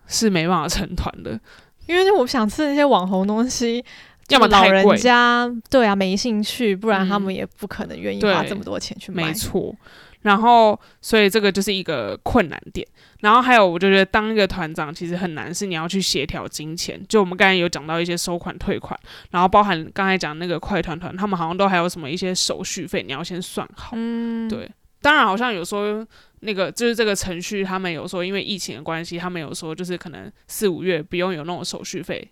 [0.07, 1.39] 是没办法成团的，
[1.87, 3.83] 因为我想吃那些网红东西。
[4.29, 7.21] 要么老人，家对啊没兴趣，不然他嗯。
[7.23, 9.25] 们也不可能愿意花这么多钱去买。
[9.25, 9.75] 没错。
[10.21, 12.87] 然后，所以这个就是一个困难点。
[13.21, 16.99] 然后还有，我就觉得当一个团长其实很难，是你要去协调金钱。
[17.07, 23.91] 就我们刚才有讲到一些收款、退款，然后包含刚才讲那个快团团，他们好像都还有什么一些手续费，你要先算好。
[23.95, 24.69] 嗯，对，
[25.01, 26.05] 当然好像有说
[26.39, 32.27] 那个就是这个程序，他们有说因为疫情的关系，他们有说就是可能四五月不用有那种手续费，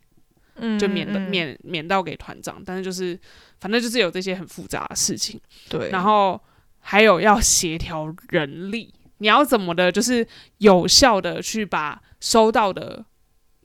[0.55, 2.59] 嗯，就免的、嗯免免到给团长。
[2.65, 3.19] 但是就是
[3.59, 5.39] 反正就是有这些很复杂的事情。
[5.69, 6.39] 对，然后
[6.79, 13.05] 还有要协调人力，你要怎么的，就是有效的去把收到的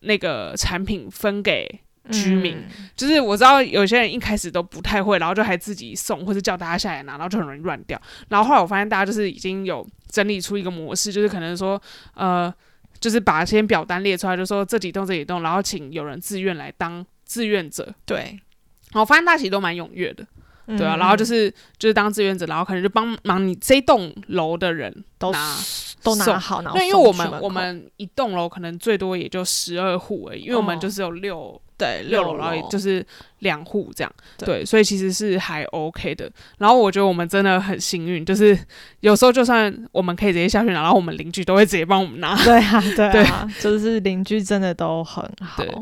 [0.00, 2.56] 那个产品分给居民。
[2.56, 8.00] 嗯就是我知道有些人一开始都不太会，然后就还自己送或者叫大家下来拿，然后就很容易乱掉。
[8.28, 11.80] 然后后来我发现大家就是已经有整理出一个模式，就是可能说
[12.14, 12.52] 呃，
[13.00, 17.92] 就是把这些表单列出来，就说这几栋这几栋，然后请有人自愿来当志愿者。
[18.04, 20.24] 对，然后我发现大家其实都蛮踊跃的。
[20.66, 25.54] 对啊，嗯然后就是就是当志愿者，然后可能就帮忙你这栋楼的人都拿。
[26.04, 33.02] 都拿好，然后对，因为我们我们一栋楼可能最多也就十二户而已，因为我们哦就只有六、对六楼，然后也就是
[33.38, 34.12] 两户这样。
[34.36, 36.30] 对对，所以其实是还 OK 的。
[36.58, 38.54] 然后我觉得我们真的很幸运，就是
[39.00, 42.36] 有时候就算我们可以直接下去拿，然后我们邻居都会直接帮我们拿。
[42.44, 45.74] 对啊，对啊，就是邻居真的都很好对，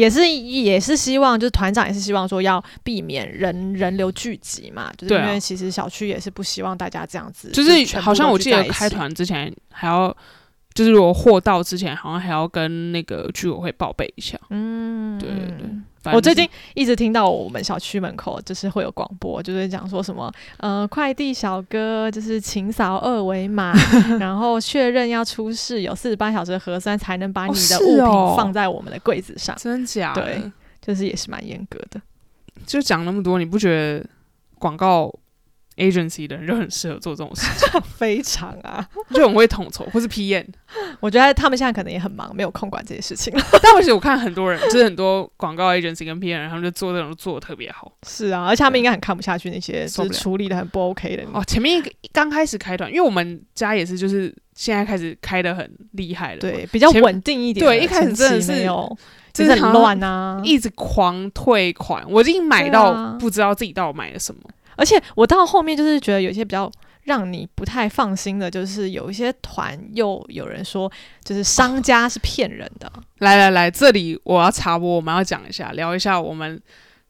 [0.00, 10.16] 也是也是希望，就是团长也是希望说要避免人人流聚集嘛，就是因为其实小区也是不希望大家这样子，就是好像我记得开团之前还要，
[10.72, 14.38] 就是如果货到之前，好像还要跟那个居委会报备一下。
[14.48, 15.69] 嗯，对对对
[16.12, 23.74] 我最近一直听到我们小区门口就是会有广播，就是讲说什么，呃，快递小哥就是请扫二维码，
[24.18, 30.14] 然后确认要出示有四十八小时的核酸，才能把哦你的物品放在我们的柜子上，真假？
[30.14, 32.00] 对就是也是蛮严格的。
[32.66, 34.06] 就讲那么多，你不觉得
[34.58, 35.12] 广告
[35.80, 40.46] agency 的人就很适合做这种事情， 非常啊， 就很会统筹，或是 PM。
[41.00, 43.42] 我觉得他们现在可能也很忙，没有空管这些事情了。
[43.62, 47.90] 但而且我看很多人，就是很多广告 agency 跟 PM，他们就做这种做的特别好。
[48.06, 51.24] 是啊，而且他们应该很看不下去那些就是处理的很不 OK 的。
[51.32, 57.64] 哦，前面刚开始开团，因为我们家也是，就是现在开始开的很厉害了，，对，比较稳定一点。
[57.64, 58.96] 对一开始真的是没有，
[59.32, 60.40] 就就是是很乱啊。
[60.44, 64.40] 一直狂退款，我已经买到啊不知道自己到底买了什么。
[64.80, 70.90] 而且我到后面就是觉得有一些比较让你不太放心的，就是有一些团又有人说，
[71.22, 72.90] 就是商家是骗人的。
[73.18, 76.58] 来来来，这里我要插播，我们要讲一下，聊一下我们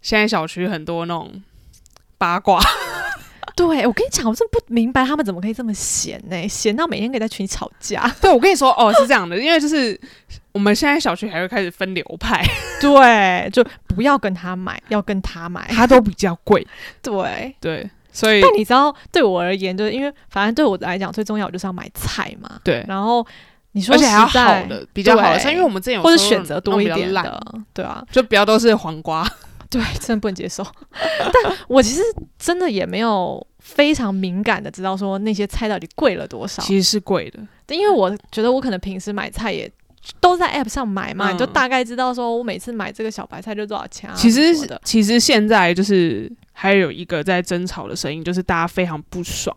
[0.03, 1.41] 现在小区很多那种
[2.19, 2.61] 八卦。
[3.67, 8.11] 对我跟你讲，我真不明白他们怎么可以这么闲呢、闲到每天可以在群里吵架。
[8.21, 9.99] 对，我跟你说，哦，是这样的，因为就是
[10.53, 12.43] 我们现在小区还会开始分流派，
[12.81, 15.67] 对，就不要跟他买，要跟他买。
[15.71, 16.67] 他都比较贵。
[17.03, 22.61] 对，对，所以但你知道，对我而言，就是因为反正对我来讲，最重要我就是要买菜嘛。
[22.65, 23.25] 对，然后
[23.73, 27.43] 你说而且还要好的，比较好的对菜，因为我们之前有或者说选择多一点的，
[27.75, 29.27] 对啊，就不要都是黄瓜。
[29.71, 30.67] 对，真的不能接受。
[31.33, 32.03] 但我其实
[32.39, 37.39] 真的也没有非常敏感的知道说那些菜到底贵了多少，其实是贵的，
[37.75, 39.71] 因为我觉得我可能平时买菜也
[40.19, 44.17] 都在 App 上买嘛，嗯你就大概知道说我每次买这个小白菜就多少钱啊。
[44.17, 44.43] 其实
[44.83, 49.57] 其实现在就是还有一个在争吵的声音，就是大家非常不爽，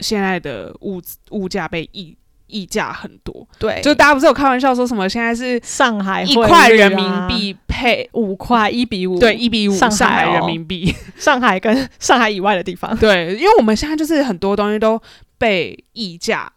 [0.00, 2.14] 现在的物物价被溢
[2.46, 10.46] 溢价很多，对，就大家不是有开玩笑说什么现在是上海一块人民啊币配五块一比五，对一比五上海人哦。
[10.46, 15.00] 民币， 上海跟上海以外的地方，对，因为我们现在就是很多东西都
[15.38, 16.50] 被溢价。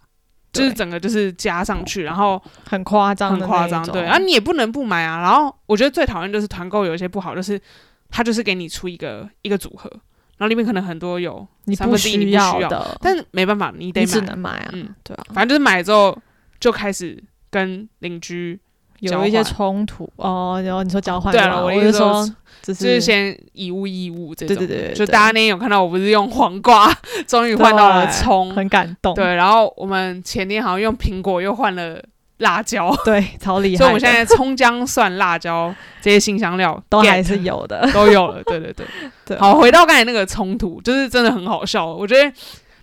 [0.54, 4.04] 就是整个就是加上去，然后很夸张很夸张，对。
[4.04, 5.22] 啊，你也不能不买啊。
[5.22, 7.62] 然后我觉得最讨厌就是团购有一些不好，就是
[8.10, 9.92] 他就是给你出一个一个组合，
[10.38, 12.70] 然后里面可能很多有你不三分之一你需不需要。
[12.70, 14.28] 的，但是没办法，你得你只买。
[14.28, 14.50] 能买。
[14.52, 16.18] 啊，嗯，对啊，反正就是买了之后
[16.60, 18.60] 就开始跟邻居，
[19.00, 20.08] 有一些冲突。
[20.18, 20.62] 哦。
[20.64, 24.56] 然后你说交换对了我就说说就就是先以物易物这种。
[24.56, 24.96] 对对对对对。
[24.96, 26.92] 就大家那天有看到我不是用黄瓜，
[27.28, 32.04] 终于换到了葱，很感动，对，然后我们前天好像用苹果又换了
[32.38, 37.90] 辣椒， 对，超厉害，所以我们现在葱姜蒜辣椒 这些新香料 都还是有的。
[37.94, 38.86] 都有了，对对对。
[39.26, 41.86] 对，好，回到刚才那个冲突，就是真的很好笑。
[41.86, 42.32] 我觉得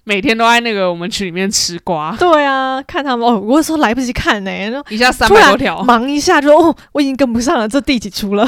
[0.06, 4.50] 每天都在那个我们群里面吃瓜，对啊，看他们哦，我有时候来不及看呢、
[4.90, 8.46] 一下三百多条，忙一下就哦，我已经跟不上了，这第几出了？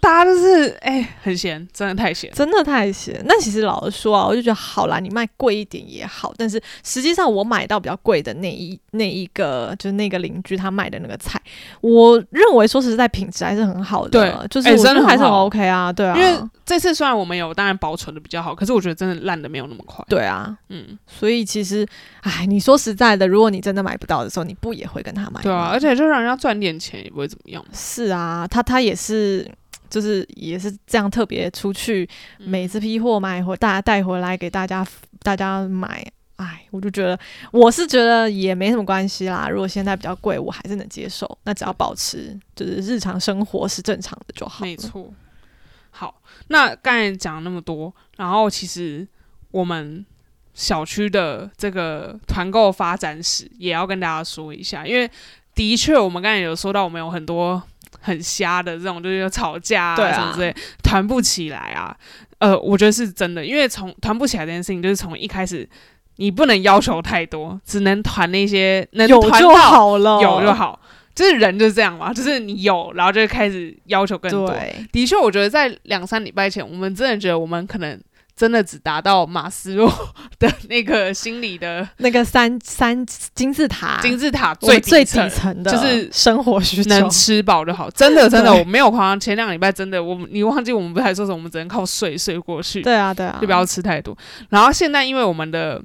[0.00, 2.30] 大家就是哎、很闲，真的太闲。
[2.34, 3.18] 真的太闲。
[3.24, 11.40] 那其实老实说啊，我就觉得好啦，你卖贵一点也好，但是实际上我买到比较贵的那一那一个，就是那个邻居他卖的那个菜，
[11.80, 20.04] 我认为说实在品质还是很好的，对就是哎我觉得还是很 OK 啊，对啊，因为这次虽然我们有当然保存的比较好，可是我觉得真的烂的没有那么快。
[20.08, 21.86] 对啊，嗯，所以其实，
[22.22, 25.42] 哎，你说实在的，如果你真的买不到的时候，你不也会跟他买？
[25.42, 27.62] 对啊，而且就让人家赚点钱也不会怎么样。
[27.72, 29.46] 是啊，他他也是，
[29.90, 34.86] 就是也是这样特别出去，嗯每次批货买回大家带回来给大家
[35.22, 36.02] 大家买。
[36.38, 37.18] 哎，我就觉得，
[37.52, 39.48] 我是觉得也没什么关系啦。
[39.48, 41.38] 如果现在比较贵，我还是能接受。
[41.44, 44.64] 那只要保持就是日常生活是正常的就好。
[44.64, 45.12] 没，错。
[45.90, 49.06] 好，那刚才讲了那么多，然后其实
[49.50, 50.06] 我们
[50.54, 55.10] 小区的这个团购发展史也要跟大家说一下，因为
[55.56, 57.60] 的确我们刚才有说到，我们有很多
[58.00, 61.96] 很瞎的这种，就是有吵架啊什么之类，团不起来啊。
[62.38, 65.68] 呃，我觉得是真的，因为从团不起来这件事情，就是从一开始
[66.18, 70.52] 你不能要求太多，只能团那些能有就团到好了，有就。
[70.52, 70.78] 好。
[71.14, 74.48] 就是人就是这样嘛，就是你有，然后就开始要求更多。
[74.50, 78.00] 对，的确，我觉得在两三礼拜前，我们真的觉得我们可能
[78.36, 79.92] 真的只达到马斯洛
[80.38, 83.04] 的那个心理的 那个三三
[83.34, 87.90] 金字塔，金字塔最最底层的就是生活需求，能吃饱就好。
[87.90, 89.18] 真的，真的， 我没有夸张。
[89.18, 94.16] 前两个礼拜真的，我们你忘记我们不是还说什么，我们只能靠睡睡过去，对啊，对啊，就不要吃太多。
[94.50, 95.82] 然后现在因为我们的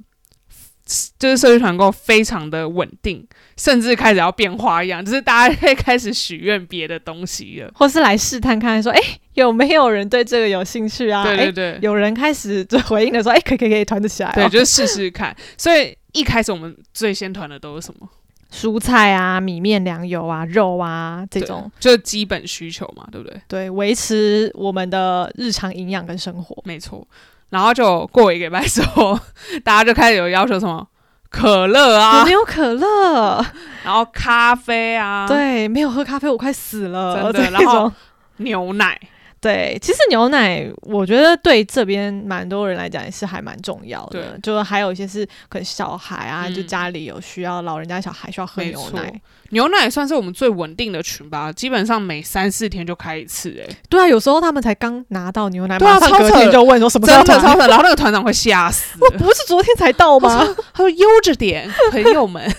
[1.18, 3.26] 就是社区团购非常的稳定，
[3.58, 7.72] 甚至开始要变花样，就是大家可以开始许愿别的东西了。
[7.74, 9.00] 或是来试探看，说，哎、
[9.36, 11.24] 有没有人对这个有兴趣啊？
[11.24, 14.34] 诶对对对，有人开始就回应了说，哎、可以可以可以团得起来、哦。
[14.36, 15.36] 对，就是试试看。
[15.58, 18.10] 所以一开始我们最先团的都是什么？
[18.52, 23.42] 蔬菜啊、米面、粮油啊、肉啊这种，就是基本需求嘛，对不对？
[23.48, 26.62] 对，维持我们的日常营养跟生活。
[26.64, 27.08] 没错。
[27.54, 29.18] 然后就过一个礼拜之后，
[29.64, 30.86] 大家就开始有要求什么
[31.30, 33.46] 可乐有啊没，有可乐？
[33.86, 37.32] 然后咖啡啊，，对，没有喝咖啡我快死了。
[37.32, 37.92] 真的 然后
[38.38, 39.00] 牛奶，
[39.44, 57.68] 对，其实牛奶我觉得对这边蛮多人来讲也是还蛮重要的，对就还有一些是可能小孩啊，嗯就家里有需要老人家小孩需要喝牛奶，牛奶算是我们最稳定的群吧，基本上每三四天就开一次、欸，对啊，有时候他们才刚拿到牛奶，对啊超扯就问说什么时候团真的超扯。
[57.68, 60.48] 然后那个团长会吓死 我不是昨天才到吗？
[60.74, 62.50] 他说悠着点，朋友们，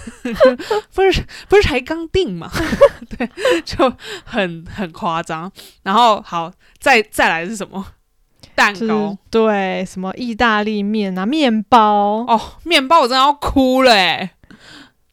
[0.92, 2.50] 不是不是才刚定嘛？
[3.16, 3.28] 对，
[3.64, 3.90] 就
[4.24, 5.50] 很很夸张。
[5.82, 6.50] 然后好，
[6.84, 7.82] 再再来是什么？
[8.54, 14.34] 蛋就是糕对什么意大利面啊、面包，哦，面包我真的要哭了哎！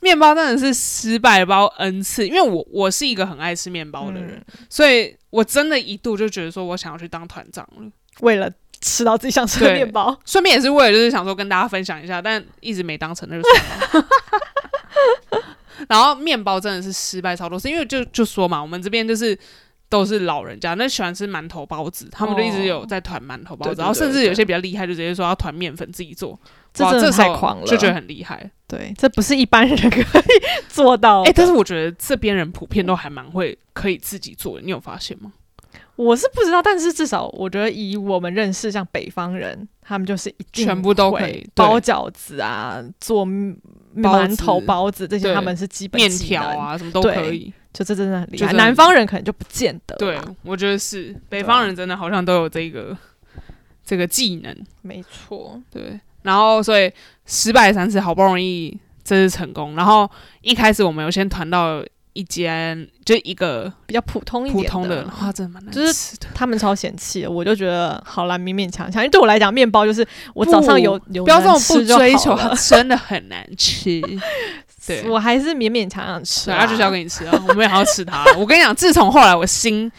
[0.02, 7.90] 面包真的是失败包 n 次，因为我我是一个很爱吃面包的人，嗯所以我真的一度就觉得说我想要去当团长了。
[8.20, 14.10] 为了吃到自己想吃的面包，顺便也是为了就是想说跟大家分享一下，但一直没当成，那就算了。
[15.88, 19.38] 然后面包真的是失败超多次，因为就就说嘛，我们这边就是
[19.92, 26.40] 都是老人家，那喜欢吃馒头包子，他们就一直有在团馒头包子，然后甚至有些比较厉害，就直接说要团面粉自己做，
[26.74, 28.50] 这真的太狂了，就觉得很厉害。
[28.70, 30.06] 对，这不是一般人可以
[30.70, 31.30] 做到的。
[31.30, 35.34] 哎、但是我觉得这边人普遍都还蛮会可以自己做的，你有发现吗？
[35.98, 43.26] 我是不知道，但是至少我觉得以我们认识，像北方人，他们就是一定全部都可以会包饺子啊，做
[43.96, 47.54] 馒头、包子这些，他们是基本面，条啊，什么都可以。
[47.74, 48.52] 就这真的很厉害。
[48.52, 52.98] 南方人可能就不见得，对，我觉得是北方人真的好像都有这个
[53.86, 54.54] 这个技能。
[54.82, 56.92] 没错，对，然后所以
[57.26, 59.74] 失败三次，好不容易这次成功。
[59.76, 60.10] 然后
[60.42, 61.82] 一开始我们有先团到
[62.14, 66.16] 一间，就一个比较普通一点普通的，哇，真的蛮难就是。
[66.34, 69.02] 他们超嫌弃的，我就觉得好啦，勉勉强强。
[69.02, 72.38] 因为对我来讲，面包就是我早上有有不要这么不追求，
[72.70, 74.02] 真的很难吃。
[74.86, 76.62] 对， 我还是勉勉强强吃对，啊。
[76.62, 78.26] 他就是要给你吃啊，我们也要吃它。
[78.38, 79.92] 我跟你讲，自从后来我新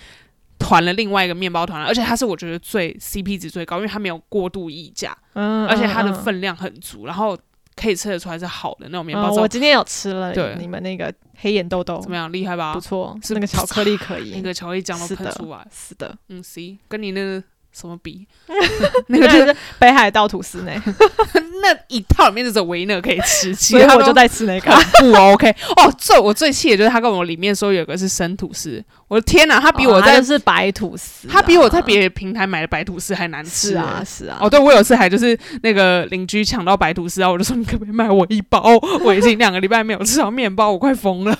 [0.59, 7.39] 团了另外一个面包团了，而且它是我觉得最 CP 值最高，因为它没有过度溢价，嗯，而且它的嗯分量很足，然后
[7.77, 9.31] 可以吃得出来是好的那种面包。
[9.31, 12.31] 嗯我今天有吃了，对你们那个黑眼豆豆怎么样？
[12.33, 12.81] 厉害吧不？
[12.81, 18.27] 错，是那个巧克力可以， 那个巧克力酱都喷出来，是的，嗯，C 跟你那个什么比？
[19.09, 20.73] 那个就是是北海道吐司呢，
[21.63, 24.71] 那一套里面就只有唯一那个可以吃， 其所以我就在吃那个。
[24.71, 25.93] 很不 OK 哦。
[25.99, 38.63] 最我最气的就是他跟我里面说有个是生吐司，我的天哪，他比我在、哦是白吐司啊，他比我在别的平台买的白吐司还难吃是啊欸是啊，哦，对，我有一次还就是那个邻居抢到白吐司，然后我就说你可不可以卖我一包？
[39.03, 41.37] 我已经两个礼拜没有吃到面包，我快疯了。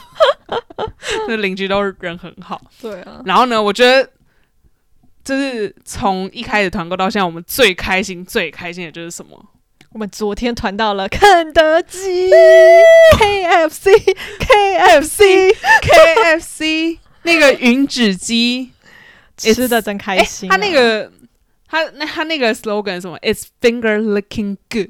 [1.29, 2.61] 那邻居都是人很好。
[2.81, 4.09] 对啊，然后呢，我觉得
[5.25, 9.47] 就是从一开始团购到现在，我们最开心、最开心的就是什么？
[9.93, 12.31] 我们昨天团到了肯德基、
[13.19, 14.17] KFC、
[15.83, 18.71] KFC，KFC 那个云指鸡，
[19.37, 20.57] 吃的真开哎、心啊。
[20.57, 21.13] 他那个
[21.69, 24.89] 他那他那个 slogan 什么？It's finger looking good，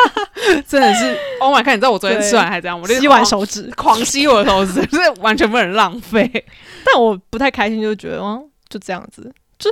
[0.66, 1.74] 真的是 Oh my god！
[1.74, 6.30] 你知道我昨天吃完还这样，我就洗完手指，狂吸我的手指，就是完全不能浪费。
[6.84, 9.30] 但我不太开心，就觉得哦，就这样子。
[9.60, 9.70] 就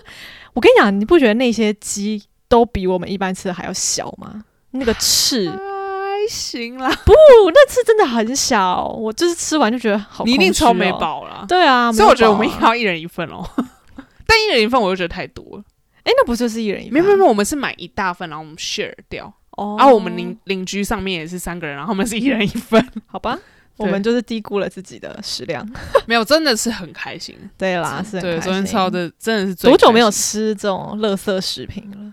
[0.53, 4.45] 我跟你讲，你不觉得那些鸡都比我们一般吃的还要小吗？
[4.71, 7.13] 那个 翅，还行啦，不，
[7.53, 8.87] 那次真的很小。
[8.87, 11.25] 我就是吃完就觉得好、你一定超没饱。
[11.25, 11.45] 了。
[11.49, 13.43] 对啊，所以我觉得我们没有饱啊应该要一人一份哦。
[14.27, 15.65] 但一人一份我又觉得太多了。
[16.05, 16.95] 哎、那不就是一人一份？
[16.95, 19.33] 没有没有没有，我们是买一大份，然后我们 share 掉。
[19.53, 22.85] 哦，然后我们邻邻居上面也是三个人，然后我们是一人一份。
[23.07, 23.39] 好吧，
[23.79, 25.67] 我们就是低估了自己的食量。
[26.07, 27.37] 没有，真的是很开心。
[27.57, 30.11] 对啦，是很对，开昨天心吃到的真的是多久没有？
[30.11, 32.13] 吃这种垃圾食品了？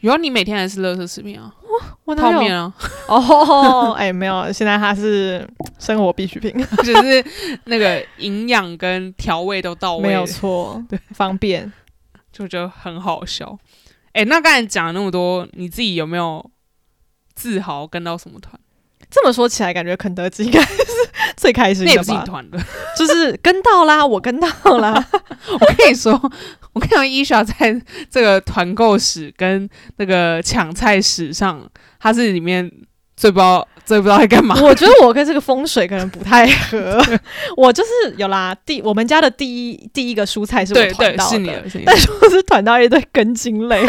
[0.00, 1.54] 有啊，你每天还是垃圾食品啊？
[2.04, 2.72] 我泡面啊，
[3.06, 5.46] 哦，哎、没有，现在它是
[5.78, 7.24] 生活必需品，就是
[7.64, 11.72] 那个营养跟调味都到位，没有，错，对，方便。
[12.32, 13.58] 就觉得很好笑。
[14.12, 16.48] 哎、那刚才讲了那么多，你自己有没有
[17.34, 18.58] 自豪跟到什么团？
[19.10, 20.76] 这么说起来，感觉肯德基应该是
[21.36, 22.26] 最开心那也是你的吧？
[22.26, 22.58] 团的。
[22.96, 25.04] 就是跟到啦，我跟到啦。
[25.52, 26.12] 我跟你说，
[26.72, 31.68] 我跟你讲，伊莎在这个团购史跟那个抢菜史上，
[31.98, 32.70] 他是里面
[33.16, 34.54] 最不知道最不知道在干嘛。
[34.62, 37.02] 我觉得我跟这个风水可能不太合。
[37.56, 41.98] 我就是有啦，第我们家的第一第一个蔬菜是我团到的，是你的，是你的但。
[41.98, 43.84] 是我是团到一堆根茎类，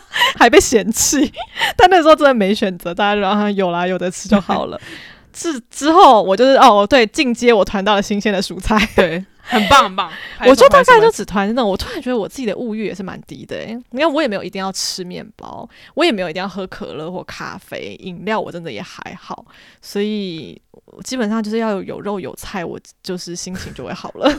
[0.38, 1.32] 还被嫌弃。
[1.76, 4.80] 但那时候真的没选择，大家就让他有啦，有的吃就好了。
[5.32, 10.12] 之之后，我就是哦，对，进阶我团到了新鲜的蔬菜，对，很棒很棒。
[10.44, 11.70] 我就大概就只团那种。
[11.70, 19.42] 我突然觉得我自己的物欲也是蛮低的、欸，你看我也没有一定要吃面包，我也没有一定要喝可乐或咖啡，饮料我真的也还好，
[19.80, 24.30] 所以我基本上就是要有有肉有菜，我就是心情就会好了。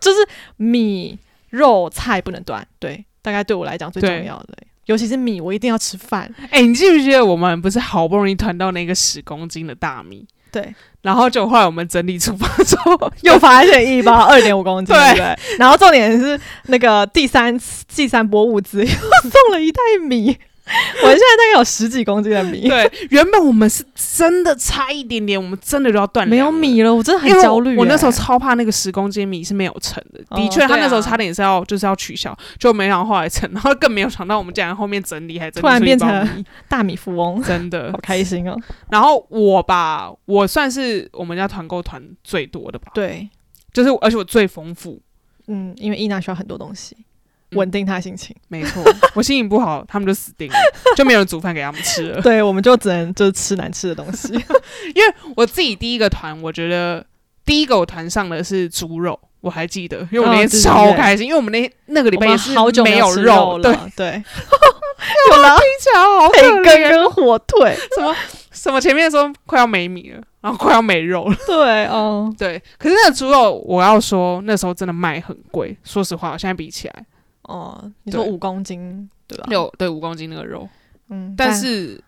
[0.00, 0.18] 就是
[0.56, 1.16] 米
[1.50, 4.56] 肉菜不能断，对，大概对我来讲最重要的，
[4.86, 6.32] 尤其是米，我一定要吃饭。
[6.50, 15.36] 哎、你记不记得我们不是好不容易团到那个十公斤的大米，对，然后就后来我们整理厨房之后，又发现一包 二点五公斤，对？
[15.58, 20.36] 然后重点是那个第三次第三波物资又送了一袋米，
[21.02, 37.90] 我现在大概有十几公斤的米，对，原本我们是真的差一点点，我们真的就要断没有米了，我真的很焦虑、我我那时候欸超怕那个十公斤米是没有称的，哦的确，他那时候差点是要就是要取消，就没想到后来称，然后更没有想到我们竟然后面整理还突然变成大米富翁，真的。
[37.92, 37.98] 好。
[38.02, 38.56] 开心哦。
[38.90, 43.28] 然后我吧，我算是我们家团购团最多的吧，对，
[43.72, 45.00] 就是而且我最丰富，
[45.46, 46.96] 嗯，因为伊娜需要很多东西。
[46.98, 47.04] 嗯
[47.52, 48.82] 稳定他心情，没错，
[49.14, 50.56] 我心情不好，他们就死定了，
[50.96, 52.20] 就没有人煮饭给他们吃了。
[52.20, 54.32] 对，我们就只能就是吃难吃的东西。
[54.94, 57.04] 因为我自己第一个团，我觉得
[57.44, 64.22] 第一个我团上的是猪肉，我还记得，因为我那天超开心，因为我们那那个礼拜也是好久没有肉，了，对，
[65.30, 68.14] 有了听起来好培可怜，根跟火腿，什么
[68.52, 72.60] 什么前面说快要没米了，然后快要没肉了， 对，哦，对。
[72.76, 77.04] 可是那个猪肉，我要说那时候真的卖很贵，说实话，现在比起来，
[77.48, 79.44] 哦，你说对五公斤对吧？
[79.48, 80.68] 六对五公斤那个肉，
[81.08, 81.98] 嗯，但是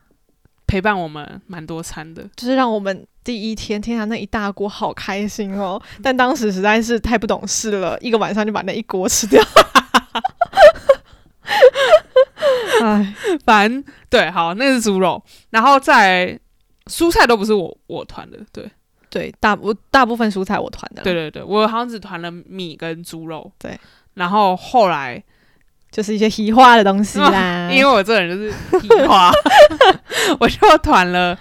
[0.67, 5.81] 陪伴我们蛮多餐的，就是让我们第一天，天啊，那一大锅好开心哦！
[6.03, 9.43] 但当时实在是太不懂事了，一个晚上就把那一锅吃掉。
[12.83, 13.15] 哎，
[13.45, 16.39] 反正对，好，那是猪肉，然后再来
[16.87, 18.71] 蔬菜都不是我我团的，对。
[19.11, 23.51] 对，大部大部分蔬菜我团的，对，对对，我好像只团了米跟猪肉。
[23.59, 23.77] 对，
[24.15, 25.23] 然后后来，
[25.91, 27.69] 就是一些嘻化的东西啦。
[27.73, 29.31] 因为我这人就是屁话，
[30.39, 31.37] 我就团了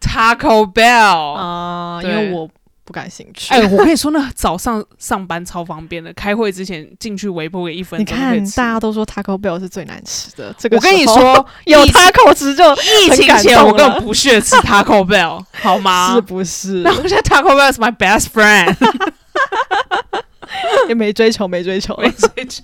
[0.00, 1.32] Taco Bell。
[1.34, 2.48] 啊、因对为我
[2.84, 3.52] 不感兴趣。
[3.52, 8.56] 哎、我跟你说，那早上上班超方便的，开会之前进去微波个一分你看钟就可以，吃。
[8.56, 10.54] 大家都说 Taco Bell 是最难吃的。
[10.56, 16.14] 这个我跟你说，有 Taco 吃就疫情前我根本不屑吃 Taco Bell，好吗？
[16.16, 16.82] 是不是？
[16.82, 18.76] 然后现在 Taco Bell is my best friend，
[20.88, 21.96] 也没追求，没追求。
[21.96, 22.62] 没追求。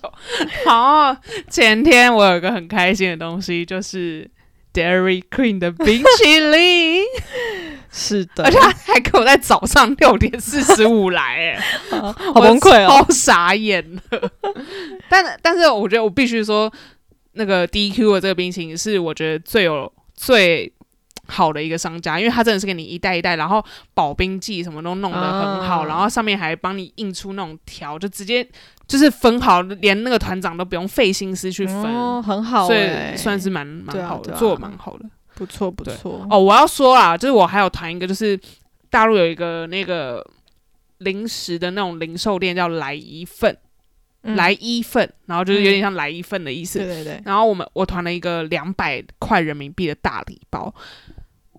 [0.64, 1.16] 然后
[1.50, 4.30] 前天我有一个很开心的东西，就是
[4.72, 7.02] Dairy Queen 的冰淇淋。
[7.90, 11.58] 是的，而且他还给我在早上六点四十五来，
[11.90, 12.88] 哎，啊 好崩溃哦。
[12.88, 14.30] 超傻眼了。
[15.10, 16.72] 但但是我觉得我必须说，
[17.32, 20.72] 那个 DQ 的这个冰淇淋是我觉得最有最
[21.32, 23.64] 好的一个商家，因为他真的是给你一袋一袋，然后
[23.94, 28.46] 保冰剂什么都弄得很好，啊然后上面还帮你印出那种条，就直接
[28.86, 31.84] 就是分好，连那个团长都不用费心思去分。
[31.86, 35.06] 哦，很好所欸，以算是蛮蛮好的，啊啊做蛮好的。
[35.34, 36.26] 不错不错。
[36.30, 38.38] 哦，我要说啊，就是我还有谈一个，就是
[38.90, 40.22] 大陆有一个那个
[40.98, 43.56] 零食的那种零售店叫来一份，
[44.24, 46.80] 嗯来一份，然后就是有点像来一份的意思。
[46.80, 50.72] 对对对，然后我们我团了一个两百块人民币的大礼包。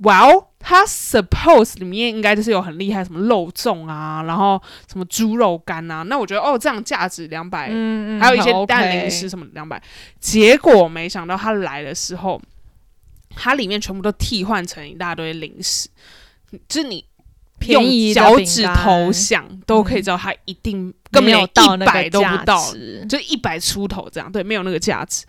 [0.04, 6.04] 哇哦，它 suppose 里面应该就是有很厉害什么肉粽啊，然后什么猪肉干啊。
[6.04, 9.82] 那我觉得哦，这样价值两百、嗯还有一些蛋零食什么两百。
[10.20, 12.42] 结果没想到它来的时候，
[13.36, 15.90] 它里面全部都替换成一大堆零食，
[16.68, 17.06] 就是你
[17.68, 25.26] 用脚趾头想都可以知道它一定根本没有一百都不价到，值就一百出头这样，对，没有那个价值。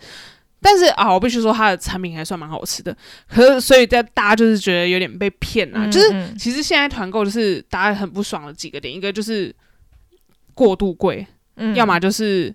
[0.65, 2.97] 但是啊，我必须说它的产品还算蛮好吃的，
[3.27, 6.35] 可是所以在大家就是觉得有点被骗啊，就是嗯。
[6.35, 9.55] 其实现在团购就是大家很不爽的几个点，一个就是
[10.55, 11.75] 过度贵，嗯。
[11.75, 12.51] 要么就是、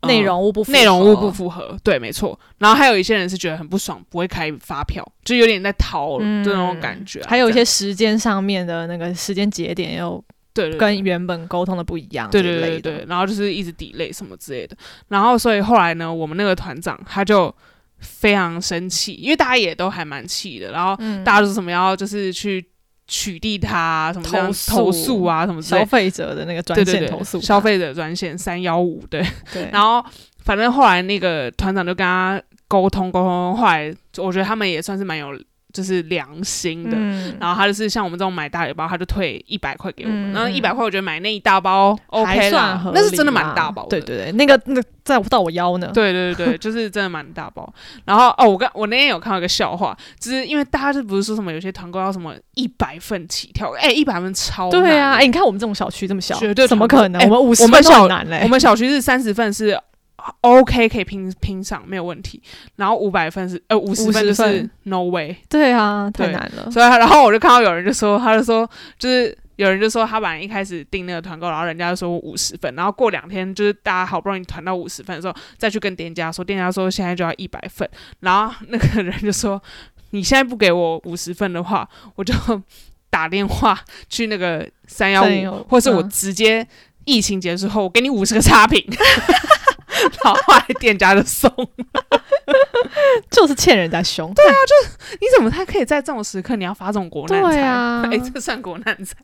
[0.00, 0.78] 呃内容物不符合。
[0.78, 2.38] 内容物不符合，对，没错。
[2.58, 10.22] 然后还有一些人是觉得很不爽，不会开发票，就有点在逃的那种感觉啊、嗯还有一些时间上面的那个时间节点又
[10.54, 10.78] 对对对。
[10.78, 14.76] 跟原本沟通的不一样，对对对对，然后就是一直 delay 什么之类的，
[15.08, 17.54] 然后所以后来呢，我们那个团长他就
[17.98, 21.22] 非常生气，因为大家也都还蛮气的，然后嗯。
[21.24, 22.64] 大家都是什么要就是去
[23.06, 24.70] 取缔他、啊、什么投诉。
[24.76, 30.02] 投诉啊什么消费者的那个专线投诉消费者专线三幺五对，对， 然后
[30.38, 35.38] 反正后来那个团长就跟他沟通沟通，后来我觉得他们也算是蛮有
[35.74, 40.30] 就是良心的，嗯然后他就是像我们这种买大礼包，他就退一百块给我们。
[40.30, 43.88] 嗯然后一百块，我觉得买那一大包 OK 啦那是真的蛮大包的。
[43.88, 47.70] 对对对，那个那个在到我腰呢，对对对对， 就是真的蛮大包。
[48.04, 57.20] 然后哦，我刚我那天有看到一个笑话，就是因为大家就不是说什么有些团购要什么一百份起跳，哎，一百份超难对啊，哎，你看我们这种小区这么小，绝对怎么可能？
[57.24, 59.76] 我们五十我们小分都难嘞我，们小区是三十份是
[60.40, 62.42] OK 可以拼拼上没有问题，
[62.76, 65.36] 然后五百份是呃五十份就是 no way。
[65.48, 68.68] 对啊，太难了，所以然后我就看到有人就说，他就说
[68.98, 77.88] 就是有人就说他本来一开始订那个团购，然后人家就说五十份，然后过两天就是大家好不容易团到五十份的时候，再去跟店家说，店家说现在就要一百份，
[78.20, 79.62] 然后那个人就说
[80.10, 82.34] 你现在不给我五十份的话，我就
[83.10, 86.08] 打电话去那个三幺五，315或是我嗯。
[86.10, 86.66] 直接
[87.04, 88.82] 疫情结束后，我给你五十个差评。
[90.24, 91.50] 然后后来店家就送，
[93.30, 94.32] 就是欠人家凶。
[94.34, 97.50] 对啊，就你怎么他可以在这种时刻你要发这种国难财？
[97.50, 99.16] 对啊哎、这算国难财？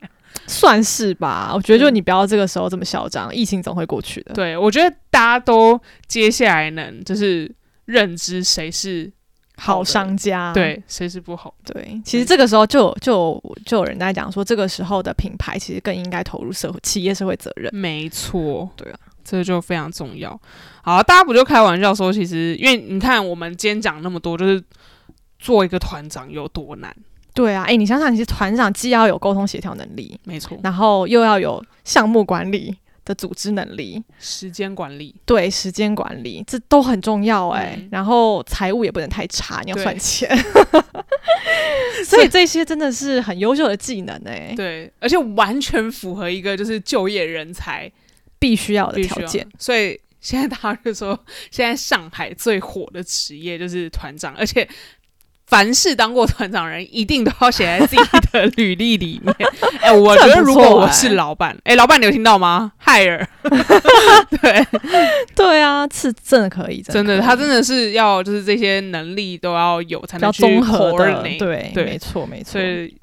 [0.47, 4.33] 算是吧，我觉得就你不要这个时候这么嚣张，疫情总会过去的。
[4.35, 7.53] 对，我觉得大家都接下来能就是
[7.87, 9.11] 认知谁是
[9.57, 11.53] 好商家，对，谁是不好。
[11.65, 17.69] 对，其实这个时候就就有就有人在讲说，这个时候的品牌其实更应该投入社会企业社会责任。
[17.75, 18.99] 没错，对啊，
[19.31, 20.39] 这就非常重要。
[20.83, 24.61] 好，大家不就开玩笑说，其实因为你看我们今天讲那么多，就是
[25.39, 26.95] 做一个团长有多难。
[27.33, 40.29] 对啊，哎、你想想，其实团长既要有沟通协调能力，没错，然后又要有项目管理的组织能力，时间管理，对时间管理，这都很重要哎、嗯然后财务也不能太差，你要对算钱。
[42.05, 47.91] 所以这些真的是很优秀的技能哎、对，而且完全符合一个就是就业人才
[48.41, 49.47] 必须要的条件。。
[49.57, 51.17] 所以现在大家就说，
[51.53, 54.69] 现在上海最火的职业就是团长，而且
[55.47, 59.35] 凡是当过团长的人，一定都要写在自己的履历里面。
[59.83, 62.73] 哎、我觉得如果我是老板，哎、老板你有听到吗？
[62.77, 63.29] 海尔，
[64.43, 64.67] 对，
[65.35, 72.61] 对啊，是真的可以，真的，他真的是要就是这些能力都要有才能去综合的，对，对没错没错所。
[72.61, 72.95] 以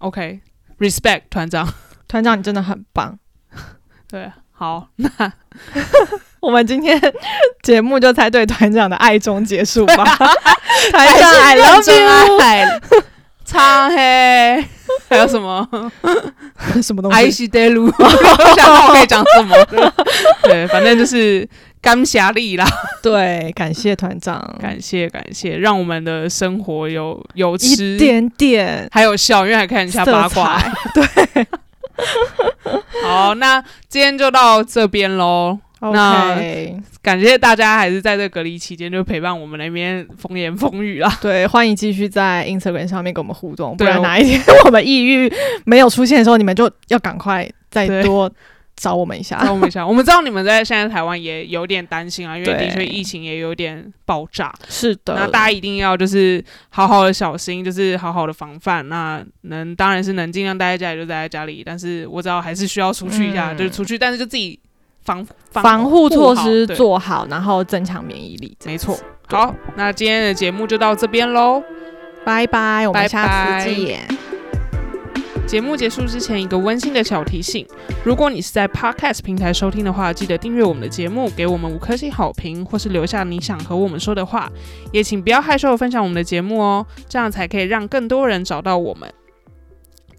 [0.00, 1.72] OK，respect、团长，
[2.06, 3.18] 团长，你真的很棒。
[4.08, 5.08] 对，好， 那
[6.40, 7.00] 我们今天
[7.62, 10.04] 节目就猜对团长的爱中结束吧。
[10.90, 13.04] 团长，I love you。
[13.44, 14.64] 苍黑，
[15.08, 15.64] 还有什么？
[16.82, 17.30] 什么东爱西？
[17.30, 19.56] 惜得路，我想到我可以讲什么。
[20.42, 21.48] 对，反正就是
[21.80, 22.66] 干侠力啦，
[23.00, 30.60] 对，感谢团长，感谢感谢，让我们的生活有有吃一吃，点点还有笑，因为还看一下八卦。
[30.92, 31.46] 彩。
[33.02, 35.58] 好，那今天就到这边喽。
[35.80, 36.36] 那
[37.00, 41.08] 感谢大家还是在这隔离期间就陪伴我们那边风言风语啦。
[41.22, 45.32] 对，欢迎继续在 Instagram 上面跟我们互动，不然哪一天我们抑郁
[45.64, 48.28] 没有出现的时候，你们就要赶快再多
[48.78, 49.38] 找我们一下。
[49.42, 54.54] 找我们一下，我们知道你们在现在台湾也有点担心啊，因为的确疫情也有点爆炸。
[54.68, 58.88] 是的，那大家一定要就是好好的小心，就是好好的防范。
[58.88, 64.58] 那能当然是能尽量待在家里就待在家里，但是我知道还是需要出去一下，嗯就是出去，但是就自己
[65.02, 68.56] 防防护措施做好，然后增强免疫力。
[68.64, 68.98] 没错。
[69.26, 71.62] 好，那今天的节目就到这边喽。
[72.24, 74.37] 拜拜，我们下次见。
[75.48, 77.66] 节目结束之前，一个温馨的小提醒：
[78.04, 84.52] 如果你是在 Podcast 平台收听的话，记得订阅我们的节目，给我们五颗星好评，或是留下你想和我们说的话。
[84.92, 89.10] 也请不要害羞的分享我们的节目哦，这样才可以让更多人找到我们。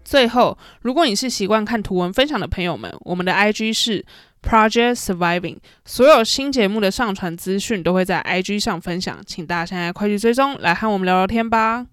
[0.04, 4.04] 最后，如果你是习惯看图文分享的朋友们，我们的 IG 是
[4.42, 11.86] Project Surviving，所有新节目的上传资讯都会在 IG 上分享，请大家现在快去追踪，来和我们聊聊天吧。